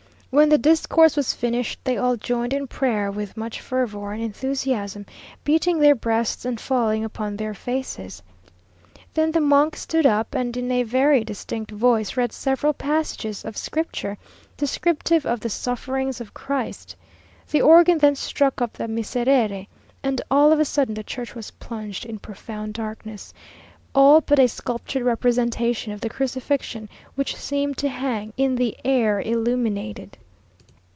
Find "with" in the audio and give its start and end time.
3.11-3.35